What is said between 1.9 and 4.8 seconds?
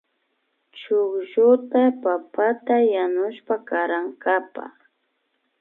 papata yanushpa karankapa